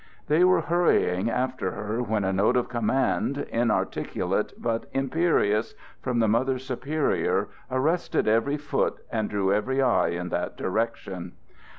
They 0.25 0.43
were 0.43 0.61
hurrying 0.61 1.29
after 1.29 1.73
her 1.73 2.01
when 2.01 2.23
a 2.23 2.33
note 2.33 2.57
of 2.57 2.69
command, 2.69 3.37
inarticulate 3.51 4.59
but 4.59 4.87
imperious, 4.93 5.75
from 6.01 6.17
the 6.17 6.27
Mother 6.27 6.57
Superior 6.57 7.49
arrested 7.69 8.27
every 8.27 8.57
foot 8.57 8.97
and 9.11 9.29
drew 9.29 9.53
every 9.53 9.79
eye 9.79 10.07
in 10.07 10.29
that 10.29 10.57
direction. 10.57 11.33